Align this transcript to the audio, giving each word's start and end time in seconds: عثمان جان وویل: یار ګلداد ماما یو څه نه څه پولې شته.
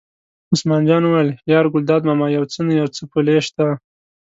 عثمان 0.53 0.81
جان 0.89 1.03
وویل: 1.05 1.29
یار 1.51 1.65
ګلداد 1.73 2.01
ماما 2.09 2.27
یو 2.35 2.43
څه 2.53 2.59
نه 2.67 2.73
څه 2.95 3.03
پولې 3.11 3.37
شته. 3.47 3.65